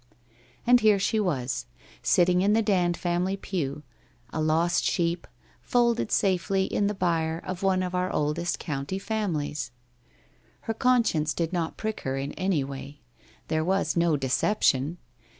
And 0.65 0.79
here 0.79 0.97
she 0.97 1.19
was, 1.19 1.67
sitting 2.01 2.41
in 2.41 2.53
the 2.53 2.63
Dand 2.63 2.97
family 2.97 3.37
pew, 3.37 3.83
a 4.33 4.41
lost 4.41 4.83
sheep, 4.83 5.27
folded 5.61 6.11
safely 6.11 6.63
in 6.65 6.87
the 6.87 6.95
byre 6.95 7.39
of 7.45 7.61
one 7.61 7.83
of 7.83 7.93
our 7.93 8.11
oldest 8.11 8.57
WHITE 8.57 8.67
ROSE 8.67 8.73
OF 8.73 8.77
WEARY 8.77 8.79
LEAF 8.79 8.87
53 8.97 8.99
county 9.03 9.21
families! 9.21 9.71
Her 10.61 10.73
conscience 10.73 11.33
did 11.35 11.53
not 11.53 11.77
prick 11.77 12.03
lier 12.03 12.17
in 12.17 12.31
any 12.31 12.63
way. 12.63 13.01
There 13.47 13.63
was 13.63 13.95
no 13.95 14.17
deception. 14.17 14.97